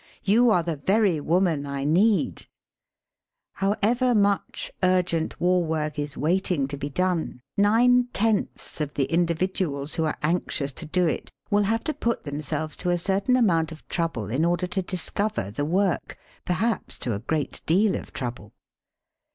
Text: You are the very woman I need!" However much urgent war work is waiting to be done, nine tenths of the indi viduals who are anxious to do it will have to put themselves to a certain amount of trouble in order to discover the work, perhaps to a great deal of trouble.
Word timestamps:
You 0.23 0.49
are 0.49 0.63
the 0.63 0.77
very 0.83 1.19
woman 1.19 1.67
I 1.67 1.83
need!" 1.83 2.47
However 3.61 4.15
much 4.15 4.71
urgent 4.81 5.39
war 5.39 5.63
work 5.63 5.99
is 5.99 6.17
waiting 6.17 6.67
to 6.69 6.75
be 6.75 6.89
done, 6.89 7.39
nine 7.55 8.07
tenths 8.11 8.81
of 8.81 8.95
the 8.95 9.03
indi 9.03 9.35
viduals 9.35 9.93
who 9.97 10.05
are 10.05 10.17
anxious 10.23 10.71
to 10.71 10.87
do 10.87 11.05
it 11.05 11.29
will 11.51 11.65
have 11.65 11.83
to 11.83 11.93
put 11.93 12.23
themselves 12.23 12.75
to 12.77 12.89
a 12.89 12.97
certain 12.97 13.35
amount 13.35 13.71
of 13.71 13.87
trouble 13.89 14.31
in 14.31 14.43
order 14.43 14.65
to 14.65 14.81
discover 14.81 15.51
the 15.51 15.65
work, 15.65 16.17
perhaps 16.45 16.97
to 16.97 17.13
a 17.13 17.19
great 17.19 17.61
deal 17.67 17.95
of 17.95 18.11
trouble. 18.11 18.53